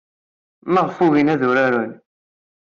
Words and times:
Maɣef 0.73 0.97
ay 0.99 1.03
ugin 1.07 1.31
ad 1.33 1.41
uraren? 1.49 1.91